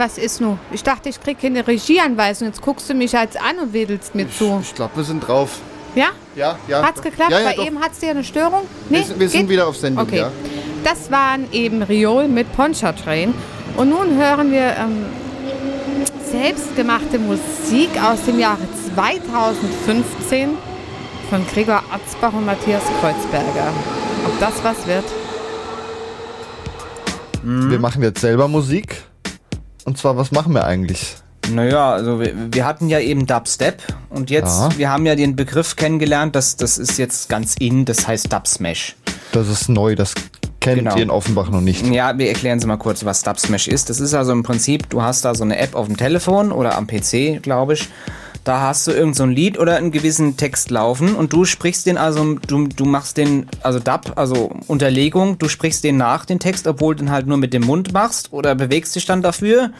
[0.00, 0.58] Was ist nun?
[0.72, 2.48] Ich dachte, ich krieg keine Regieanweisung.
[2.48, 4.58] Jetzt guckst du mich als an und wedelst mir zu.
[4.62, 5.58] Ich glaube, wir sind drauf.
[5.94, 6.08] Ja?
[6.34, 6.82] Ja, ja.
[6.82, 7.30] Hat's geklappt?
[7.30, 7.66] Ja, ja, Bei doch.
[7.66, 8.62] eben hat's dir eine Störung?
[8.88, 9.48] Wir sind- wir sind Geht?
[9.50, 10.18] wieder auf Sendung, okay.
[10.18, 10.30] ja.
[10.82, 13.34] Das waren eben Riol mit Pontchartrain.
[13.76, 15.06] Und nun hören wir ähm,
[16.30, 18.58] selbstgemachte Musik aus dem Jahre
[18.94, 20.50] 2015
[21.28, 23.72] von Gregor Atzbach und Matthias Kreuzberger.
[24.26, 25.04] Ob das was wird?
[27.42, 29.02] Wir machen jetzt selber Musik.
[29.84, 31.16] Und zwar, was machen wir eigentlich?
[31.50, 34.68] Naja, also wir, wir hatten ja eben Dubstep und jetzt, Ja.
[34.78, 38.94] wir haben ja den Begriff kennengelernt, das, das ist jetzt ganz in, das heißt Dubsmash.
[39.32, 40.14] Das ist neu, das
[40.60, 40.96] kennt Genau.
[40.96, 41.84] ihr in Offenbach noch nicht.
[41.86, 43.88] Ja, wir erklären Sie mal kurz, was Dubsmash ist.
[43.90, 46.76] Das ist also im Prinzip, du hast da so eine App auf dem Telefon oder
[46.76, 47.88] am PC, glaube ich.
[48.44, 51.98] Da hast du irgend so Lied oder einen gewissen Text laufen und du sprichst den
[51.98, 56.66] also, du, du machst den, also Dub, also Unterlegung, du sprichst den nach, den Text,
[56.66, 59.70] obwohl du den halt nur mit dem Mund machst oder bewegst dich dann dafür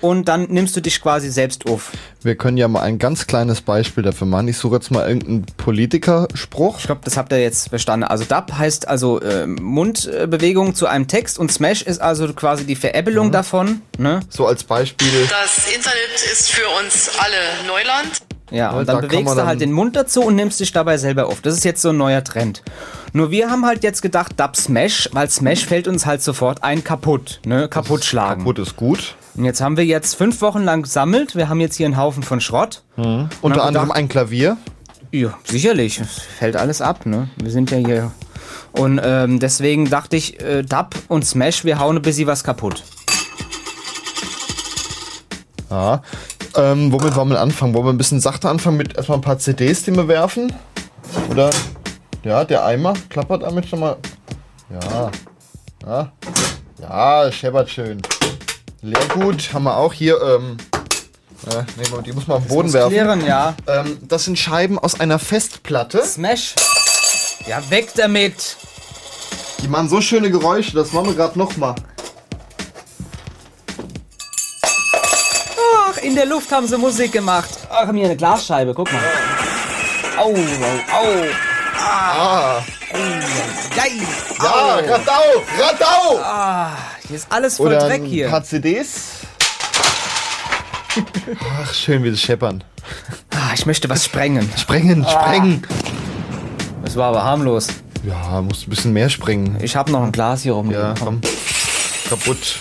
[0.00, 1.92] und dann nimmst du dich quasi selbst auf.
[2.22, 4.48] Wir können ja mal ein ganz kleines Beispiel dafür machen.
[4.48, 6.78] Ich suche jetzt mal irgendeinen Politikerspruch.
[6.78, 8.04] Ich glaube, das habt ihr jetzt verstanden.
[8.04, 12.76] Also Dub heißt also äh, Mundbewegung zu einem Text und Smash ist also quasi die
[12.76, 13.82] Veräppelung davon.
[13.98, 14.20] Ne?
[14.28, 15.08] So als Beispiel.
[15.28, 18.22] Das Internet ist für uns alle Neuland.
[18.50, 20.96] Ja, und da dann kann bewegst du halt den Mund dazu und nimmst dich dabei
[20.96, 21.40] selber auf.
[21.42, 22.62] Das ist jetzt so ein neuer Trend.
[23.12, 26.84] Nur wir haben halt jetzt gedacht, Dub Smash, weil Smash fällt uns halt sofort ein
[26.84, 27.68] kaputt, ne?
[27.68, 28.40] Kaputt schlagen.
[28.40, 29.16] Kaputt ist gut.
[29.38, 31.36] Und jetzt haben wir jetzt fünf Wochen lang gesammelt.
[31.36, 32.82] Wir haben jetzt hier einen Haufen von Schrott.
[32.96, 34.56] Und Unter anderem gedacht- ein Klavier.
[35.12, 36.00] Ja, sicherlich.
[36.00, 37.30] Es fällt alles ab, ne?
[37.40, 38.10] Wir sind ja hier.
[38.72, 42.82] Und ähm, deswegen dachte ich, äh, Dub und Smash, wir hauen ein bisschen was kaputt.
[45.70, 46.02] Ja.
[46.56, 47.74] Ähm, womit wollen wir anfangen?
[47.74, 50.52] Wollen wir ein bisschen sachte anfangen mit erstmal ein paar CDs, die wir werfen?
[51.30, 51.50] Oder?
[52.24, 53.96] Ja, der Eimer klappert damit schon mal.
[54.68, 55.10] Ja.
[55.86, 56.12] Ja.
[56.80, 58.02] Ja, scheppert schön.
[58.82, 60.20] Leergut haben wir auch hier.
[60.22, 60.56] Ähm,
[61.50, 62.90] äh, nee, die muss man auf den Boden werfen.
[62.90, 63.54] klirren, ja.
[63.66, 66.04] Ähm, das sind Scheiben aus einer Festplatte.
[66.04, 66.54] Smash.
[67.46, 68.56] Ja, weg damit.
[69.62, 71.74] Die machen so schöne Geräusche, das machen wir gerade nochmal.
[75.90, 77.48] Ach, in der Luft haben sie Musik gemacht.
[77.70, 79.02] Ach, haben hier eine Glasscheibe, guck mal.
[80.18, 81.24] Au, au, au.
[81.80, 82.64] Ah.
[83.74, 83.92] Geil.
[84.42, 85.42] Ja, Radau!
[85.58, 86.20] Radau!
[86.22, 86.72] Ah,
[87.08, 88.28] hier ist alles voll Oder Dreck ein hier.
[88.28, 89.20] paar CDs.
[91.62, 92.62] Ach, schön, wie sie scheppern.
[93.30, 94.48] Ah, ich möchte was sprengen.
[94.56, 95.62] Sprengen, sprengen.
[96.84, 97.68] Das war aber harmlos.
[98.04, 99.58] Ja, musst ein bisschen mehr springen.
[99.60, 100.70] Ich habe noch ein Glas hier rum.
[100.70, 101.20] Ja, komm.
[102.08, 102.60] Kaputt.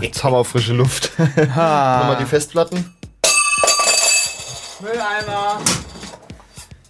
[0.00, 1.12] Jetzt haben wir frische Luft.
[1.36, 2.94] Nochmal die Festplatten.
[4.80, 5.60] Mülleimer.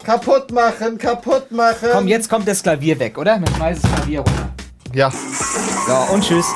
[0.03, 1.88] Kaputt machen, kaputt machen.
[1.92, 3.38] Komm, jetzt kommt das Klavier weg, oder?
[3.38, 4.50] Wir schmeißen das Klavier runter.
[4.94, 5.12] Ja.
[5.87, 6.47] So, und tschüss.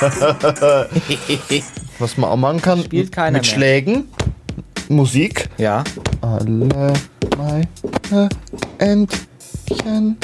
[1.98, 2.82] Was man auch machen kann.
[2.82, 3.54] Spielt keiner Mit mehr.
[3.54, 4.08] Schlägen.
[4.88, 5.48] Musik.
[5.58, 5.84] Ja.
[6.20, 6.92] Alle
[7.36, 7.68] meine
[8.78, 10.16] Entchen.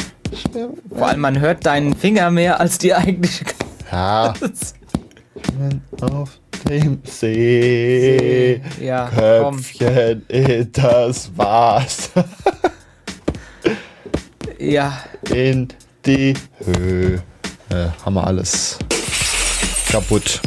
[0.97, 3.45] Vor allem, man hört deinen Finger mehr als die eigentliche.
[3.91, 4.33] Ja.
[6.01, 8.61] auf dem See.
[8.81, 9.57] Ja, komm.
[9.57, 12.11] Köpfchen, äh, das war's.
[14.65, 14.99] Ja.
[15.31, 15.69] In
[16.07, 16.33] die
[16.65, 17.23] Höhe.
[17.69, 18.79] Äh, haben wir alles.
[19.91, 20.41] Kaputt.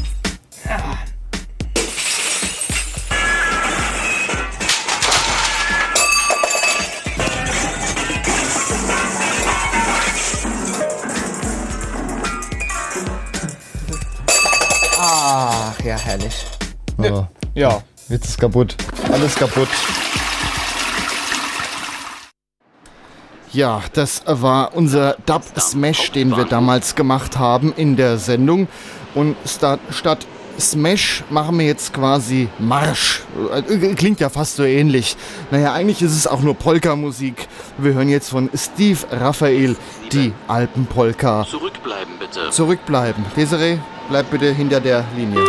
[14.99, 16.45] Ach, ja, herrlich.
[16.97, 17.29] Ja.
[17.53, 17.83] Ja.
[18.09, 18.75] Jetzt ist kaputt.
[19.11, 19.69] Alles kaputt.
[23.57, 28.67] Ja, das war unser Dub Smash, den wir damals gemacht haben in der Sendung.
[29.15, 30.27] Und sta statt
[30.59, 33.23] Smash machen wir jetzt quasi Marsch.
[33.51, 35.17] Äh, Klingt ja fast so ähnlich.
[35.49, 37.47] Naja, eigentlich ist es auch nur Polka-Musik.
[37.79, 39.75] Wir hören jetzt von Steve Raphael
[40.11, 41.43] die Alpenpolka.
[41.49, 42.51] Zurückbleiben bitte.
[42.51, 43.25] Zurückbleiben.
[43.35, 45.41] Desiree, bleib bitte hinter der Linie.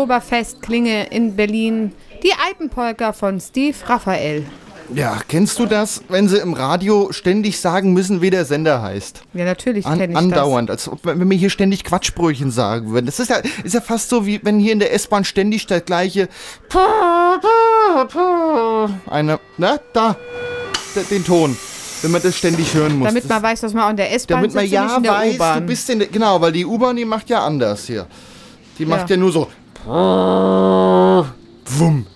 [0.00, 1.92] Echte Oktoberfestklinge in Berlin,
[2.22, 4.44] die Alpenpolka von Steve Raphael.
[4.92, 9.22] Ja, kennst du das, wenn sie im Radio ständig sagen müssen, wie der Sender heißt?
[9.34, 13.06] Ja, natürlich kenne ich andauernd, als ob wenn wir hier ständig Quatschbrötchen sagen würden.
[13.06, 15.80] Das ist ja, ist ja fast so, wie wenn hier in der S-Bahn ständig der
[15.80, 16.28] gleiche
[19.06, 20.16] eine, na, da,
[21.08, 21.56] den Ton,
[22.02, 22.98] wenn man das ständig hören das.
[22.98, 23.08] muss.
[23.08, 25.66] Damit das, man weiß, dass man auch in der S-Bahn damit man ja weiß, du
[25.66, 28.08] bist in der, genau, weil die U-Bahn, die macht ja anders hier.
[28.76, 29.14] Die macht Ja.
[29.14, 29.48] ja, nur so
[29.86, 31.26] wumm,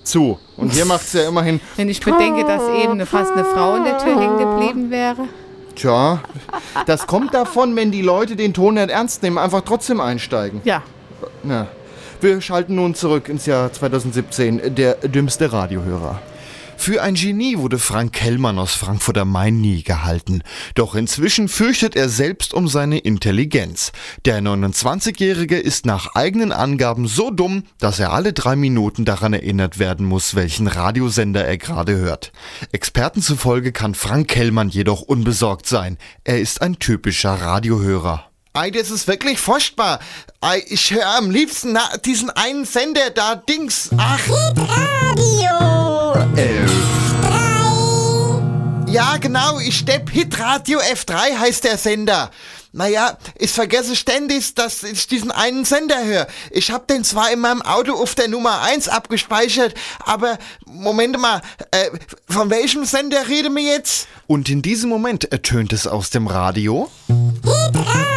[0.03, 0.39] zu.
[0.57, 3.85] Und hier macht es ja immerhin Wenn ich bedenke, dass eben fast eine Frau in
[3.85, 5.29] der Tür hängen geblieben wäre.
[5.75, 6.21] Tja,
[6.87, 10.61] das kommt davon, wenn die Leute den Ton nicht ernst nehmen, einfach trotzdem einsteigen.
[10.65, 10.83] Ja.
[11.43, 11.67] Na,
[12.21, 16.21] wir schalten nun zurück ins Jahr 2017, der dümmste Radiohörer.
[16.77, 20.43] Für ein Genie wurde Frank Kellmann aus Frankfurt am Main nie gehalten.
[20.75, 23.93] Doch inzwischen fürchtet er selbst um seine Intelligenz.
[24.25, 29.79] Der 29-Jährige ist nach eigenen Angaben so dumm, dass er alle drei Minuten daran erinnert
[29.79, 32.33] werden muss, welchen Radiosender er gerade hört.
[32.73, 35.97] Experten zufolge kann Frank Kellmann jedoch unbesorgt sein.
[36.25, 38.34] Er ist ein typischer Radiohörer.
[38.57, 39.99] Ei, das ist wirklich furchtbar.
[40.41, 43.91] Ei, ich höre am liebsten na, diesen einen Sender da, Dings.
[43.97, 44.21] Ach.
[44.57, 46.15] Radio.
[46.37, 46.65] Äh.
[48.89, 52.31] Ja, genau, ich stepp Hitradio F3 heißt der Sender.
[52.71, 56.29] Naja, ich vergesse ständig, dass ich diesen einen Sender höre.
[56.53, 61.43] Ich hab den zwar in meinem Auto auf der Nummer 1 abgespeichert, aber Moment mal,
[61.73, 61.91] äh,
[62.29, 64.07] von welchem Sender reden wir jetzt?
[64.29, 66.89] Und in diesem Moment ertönt es aus dem Radio.
[67.09, 68.14] Äh.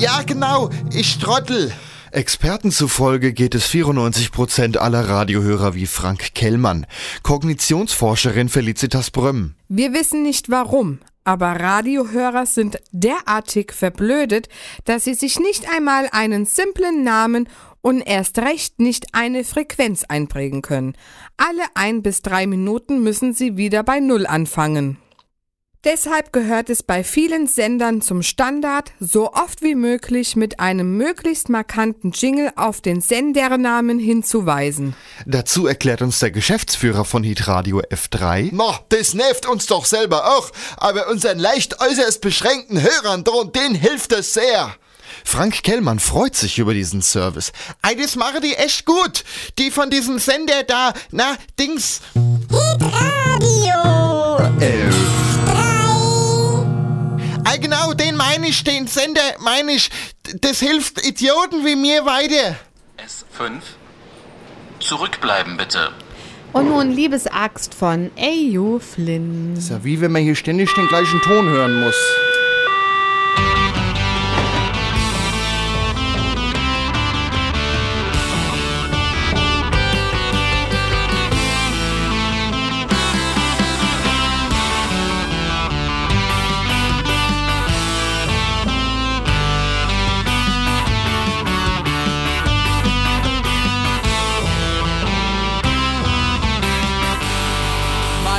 [0.00, 1.74] Ja, genau, ich trottel.
[2.10, 6.86] Experten zufolge geht es 94% aller Radiohörer wie Frank Kellmann.
[7.22, 9.56] Kognitionsforscherin Felicitas Brömm.
[9.68, 14.48] Wir wissen nicht warum, aber Radiohörer sind derartig verblödet,
[14.86, 17.46] dass sie sich nicht einmal einen simplen Namen
[17.82, 20.94] und erst recht nicht eine Frequenz einprägen können.
[21.36, 24.96] Alle ein bis drei Minuten müssen sie wieder bei Null anfangen.
[25.84, 31.48] Deshalb gehört es bei vielen Sendern zum Standard, so oft wie möglich mit einem möglichst
[31.48, 34.94] markanten Jingle auf den Sendernamen hinzuweisen.
[35.24, 38.50] Dazu erklärt uns der Geschäftsführer von Hitradio F3.
[38.52, 43.24] Na, das nervt uns doch selber auch, aber unseren leicht äußerst beschränkten Hörern,
[43.54, 44.76] denen hilft es sehr.
[45.24, 47.52] Frank Kellmann freut sich über diesen Service.
[47.80, 49.24] Ey, das machen die echt gut.
[49.58, 52.02] Die von diesem Sender da, na, Dings.
[52.50, 53.80] Hitradio.
[54.60, 55.39] Äh.
[57.44, 59.90] Ey, genau, den meine ich, den Sender meine ich.
[60.40, 62.56] Das hilft Idioten wie mir weiter.
[62.98, 63.60] S5.
[64.80, 65.90] Zurückbleiben bitte.
[66.52, 68.80] Und nun Liebesaxt von A.U.
[68.80, 69.54] Flynn.
[69.56, 71.94] Ist ja wie wenn man hier ständig den gleichen Ton hören muss.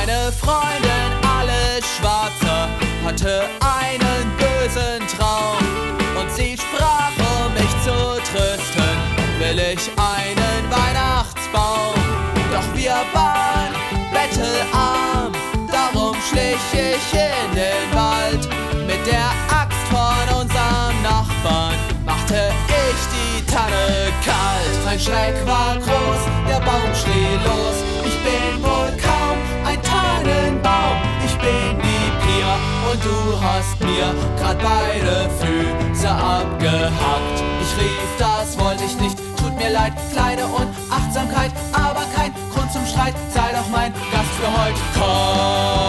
[0.04, 2.68] Meine Freundin, alle Schwarze,
[3.04, 5.62] hatte einen bösen Traum.
[6.20, 8.96] Und sie sprach, um mich zu trösten,
[9.38, 11.94] will ich einen Weihnachtsbaum.
[12.50, 13.72] Doch wir waren
[14.10, 15.32] bettelarm,
[15.70, 18.48] darum schlich ich in den Wald.
[18.84, 24.84] Mit der Axt von unserem Nachbarn machte ich die Tanne kalt.
[24.84, 27.91] Mein Schreck war groß, der Baum schrie los.
[33.02, 37.38] Du hast mir grad beide Füße abgehackt.
[37.62, 42.86] Ich rief, das wollte ich nicht, tut mir leid, kleine Unachtsamkeit, aber kein Grund zum
[42.86, 43.14] Streit.
[43.32, 44.80] Sei doch mein Gast für heute.
[44.94, 45.81] Kommt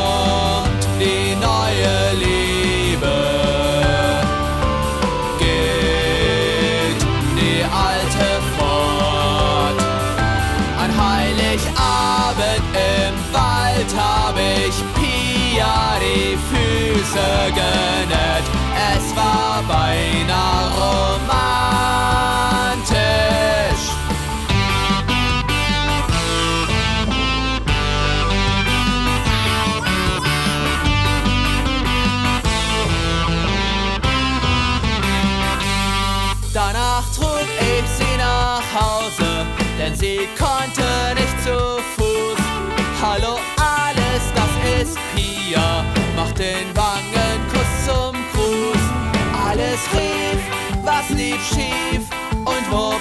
[17.13, 17.72] Füße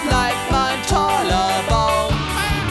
[0.08, 2.14] bleibt mein toller Baum.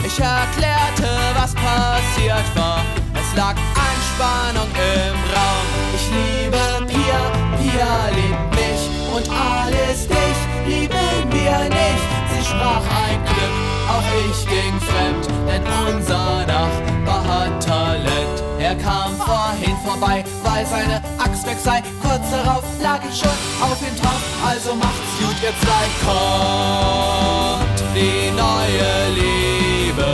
[0.04, 2.80] Ich erklärte, was passiert war.
[3.14, 3.56] Es lag
[3.88, 5.66] Anspannung im Raum.
[5.94, 7.20] Ich liebe Pia,
[7.58, 8.82] Pia liebt mich
[9.14, 12.06] und alles dich lieben wir nicht.
[12.32, 13.56] Sie sprach ein Glück,
[13.88, 18.42] auch ich ging fremd, denn unser Nachbar hat Talent.
[18.58, 21.01] Er kam vorhin vorbei, weil seine
[21.44, 21.82] Weg sei.
[22.00, 23.30] Kurz darauf lag ich schon
[23.60, 25.84] auf ihm drauf, also macht's gut, ihr zwei.
[26.06, 30.12] Kommt die neue Liebe.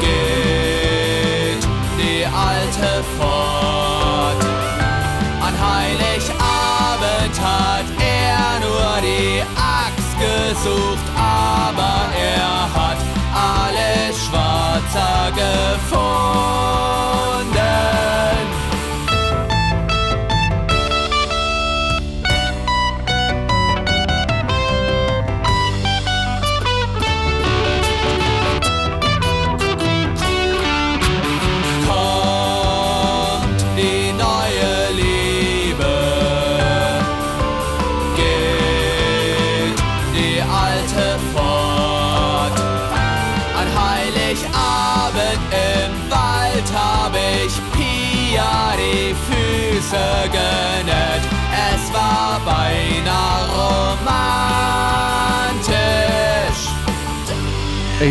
[0.00, 1.64] Geht
[1.98, 4.42] die alte fort.
[5.40, 13.00] An Heiligabend hat er nur die Axt gesucht, aber er hat
[13.32, 17.17] alles schwarzer gefunden.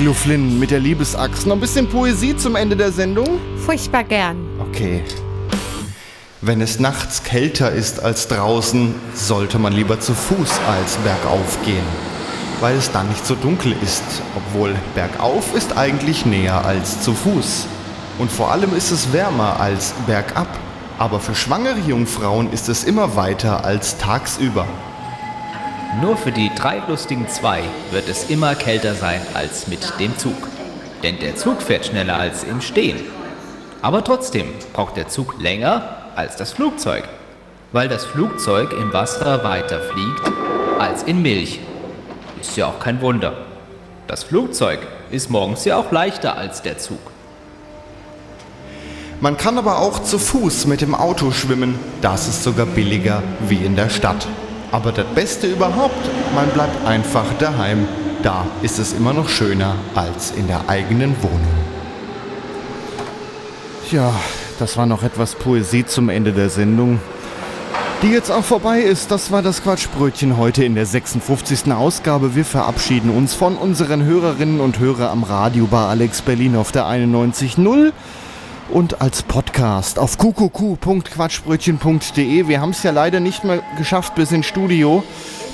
[0.08, 1.47] Lu Flynn mit der Liebesaxt.
[1.47, 3.28] Noch ein bisschen Poesie zum Ende der Sendung?
[3.66, 4.38] Furchtbar gern.
[4.58, 5.03] Okay.
[6.39, 11.84] Wenn es nachts kälter ist als draußen, sollte man lieber zu Fuß als bergauf gehen,
[12.62, 14.01] weil es dann nicht so dunkel ist,
[14.38, 17.68] obwohl bergauf ist eigentlich näher als zu Fuß.
[18.18, 20.47] Und vor allem ist es wärmer als bergab.
[20.99, 24.68] Aber für schwangere Jungfrauen ist es immer weiter als tagsüber.
[26.01, 30.35] Nur für die drei lustigen zwei wird es immer kälter sein als mit dem Zug.
[31.01, 32.99] Denn der Zug fährt schneller als im Stehen.
[33.81, 37.05] Aber trotzdem braucht der Zug länger als das Flugzeug.
[37.71, 40.31] Weil das Flugzeug im Wasser weiter fliegt
[40.77, 41.61] als in Milch.
[42.39, 43.33] Ist ja auch kein Wunder.
[44.05, 44.79] Das Flugzeug
[45.09, 46.99] ist morgens ja auch leichter als der Zug.
[49.19, 51.79] Man kann aber auch zu Fuß mit dem Auto schwimmen.
[52.01, 54.27] Das ist sogar billiger wie in der Stadt.
[54.72, 57.88] Aber das Beste überhaupt, man bleibt einfach daheim.
[58.22, 61.57] Da ist es immer noch schöner als in der eigenen Wohnung.
[63.91, 64.13] Ja,
[64.59, 66.99] das war noch etwas Poesie zum Ende der Sendung.
[68.01, 71.72] Die jetzt auch vorbei ist, das war das Quatschbrötchen heute in der 56.
[71.72, 72.36] Ausgabe.
[72.36, 76.86] Wir verabschieden uns von unseren Hörerinnen und Hörern am Radio bei Alex Berlin auf der
[76.86, 77.93] 91.0
[78.70, 82.47] und als Podcast auf qqq.quatschbrötchen.de.
[82.47, 85.03] Wir haben es ja leider nicht mehr geschafft bis ins Studio.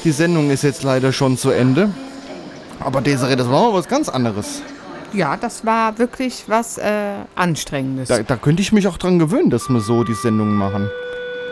[0.03, 1.91] Die Sendung ist jetzt leider schon zu Ende.
[2.79, 4.61] Aber Desiree, das war mal was ganz anderes.
[5.13, 8.09] Ja, das war wirklich was äh, Anstrengendes.
[8.09, 10.89] Da, da könnte ich mich auch dran gewöhnen, dass wir so die Sendungen machen.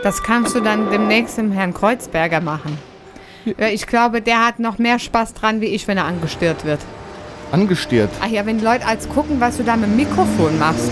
[0.02, 2.76] Das kannst du dann demnächst dem Herrn Kreuzberger machen.
[3.44, 6.80] Ja, ich glaube, der hat noch mehr Spaß dran wie ich, wenn er angestört wird.
[7.52, 8.10] Angestiert.
[8.20, 10.90] Ach ja, wenn Leute als gucken, was du da mit dem Mikrofon machst.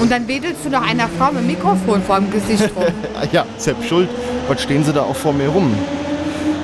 [0.00, 2.84] Und dann wedelst du doch einer Frau mit Mikrofon vor dem Gesicht rum.
[3.32, 4.08] ja, Sepp Schuld.
[4.48, 5.72] Was stehen sie da auch vor mir rum?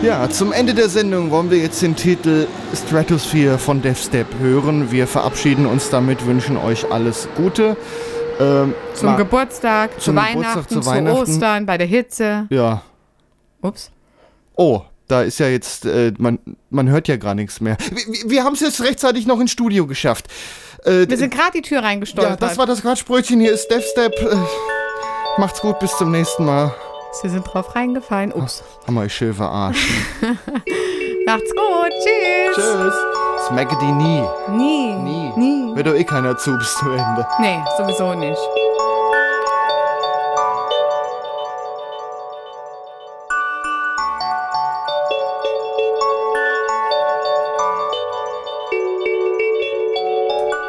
[0.03, 4.91] Ja, zum Ende der Sendung wollen wir jetzt den Titel Stratosphere von Deathstep hören.
[4.93, 7.77] Wir verabschieden uns damit, wünschen euch alles Gute.
[8.39, 11.19] Ähm, Zum mal- Geburtstag, zu zum Weihnachten, Geburtstag, zu zu Weihnachten.
[11.23, 12.47] Ostern, bei der Hitze.
[12.51, 12.83] Ja.
[13.63, 13.91] Ups.
[14.55, 17.79] Oh, da ist ja jetzt, äh, man, man hört ja gar nichts mehr.
[17.91, 20.27] Wir, wir- wir haben es jetzt rechtzeitig noch ins Studio geschafft.
[20.87, 22.41] Äh, Wir sind gerade die Tür reingestolpert.
[22.41, 23.41] ja, das war das Quatschbrötchen.
[23.41, 24.13] Hier ist Deathstep.
[24.23, 24.37] Äh,
[25.39, 26.75] macht's gut, bis zum nächsten Mal.
[27.23, 28.33] Sie sind drauf reingefallen.
[28.33, 28.63] Ups.
[28.87, 29.81] Haben wir euch schön verarscht.
[31.27, 31.91] Macht's gut.
[32.05, 32.55] Tschüss.
[32.57, 32.95] Tschüss.
[33.49, 34.23] Smackety nie.
[34.51, 34.93] Nie.
[34.95, 35.33] Nie.
[35.37, 35.75] Nie.
[35.75, 37.27] Hört doch eh keiner zu bis zum Ende.
[37.41, 38.39] Nee, sowieso nicht.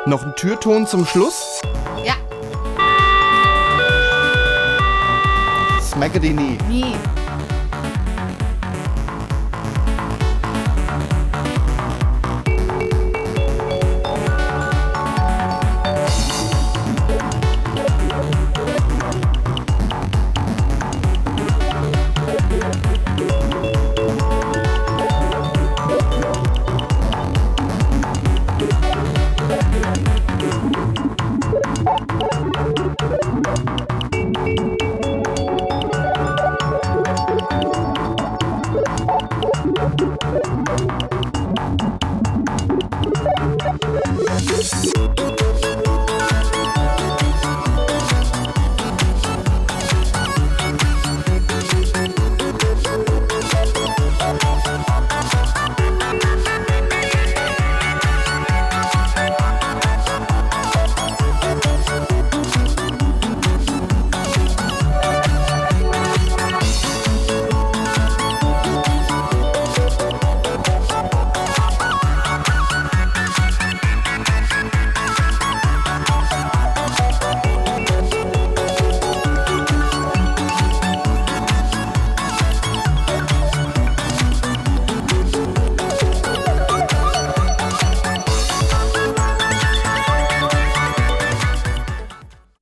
[0.08, 1.62] Noch ein Türton zum Schluss.
[2.06, 2.14] Ja.
[5.82, 6.58] Smackety nie.
[6.70, 6.96] Nie.